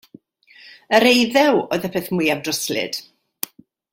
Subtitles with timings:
[0.99, 3.01] Yr eiddew oedd y peth mwyaf dryslyd.